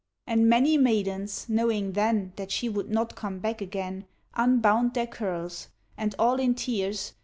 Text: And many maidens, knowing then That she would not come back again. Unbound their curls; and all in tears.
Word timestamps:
And 0.25 0.49
many 0.49 0.79
maidens, 0.79 1.45
knowing 1.47 1.91
then 1.91 2.33
That 2.35 2.49
she 2.49 2.67
would 2.67 2.89
not 2.89 3.13
come 3.15 3.37
back 3.37 3.61
again. 3.61 4.07
Unbound 4.33 4.95
their 4.95 5.05
curls; 5.05 5.67
and 5.95 6.15
all 6.17 6.39
in 6.39 6.55
tears. 6.55 7.13